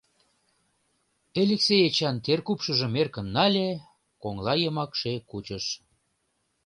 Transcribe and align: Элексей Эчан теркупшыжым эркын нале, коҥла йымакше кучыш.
Элексей 1.41 1.81
Эчан 1.87 2.15
теркупшыжым 2.25 2.93
эркын 3.01 3.27
нале, 3.35 3.69
коҥла 4.21 4.53
йымакше 4.63 5.13
кучыш. 5.29 5.65